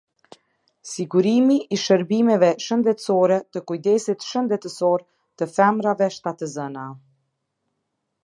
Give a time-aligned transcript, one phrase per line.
[0.91, 5.05] Sigurimi i shërbimeve shëndetësore të kujdesit shëndetësor
[5.41, 6.87] të femrave shtatëzana.